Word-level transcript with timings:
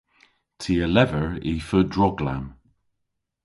Ty 0.59 0.73
a 0.85 0.87
lever 0.95 1.29
y 1.51 1.53
feu 1.67 1.83
droglamm. 1.91 2.45